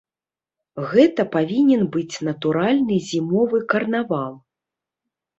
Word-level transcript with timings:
Гэта 0.91 1.21
павінен 1.35 1.83
быць 1.95 2.15
натуральны 2.27 2.97
зімовы 3.09 3.61
карнавал. 3.75 4.33